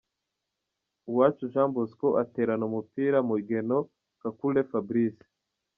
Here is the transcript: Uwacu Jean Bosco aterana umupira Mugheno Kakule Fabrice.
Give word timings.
Uwacu 1.09 1.43
Jean 1.53 1.69
Bosco 1.75 2.07
aterana 2.23 2.63
umupira 2.69 3.17
Mugheno 3.27 3.77
Kakule 4.21 4.59
Fabrice. 4.71 5.25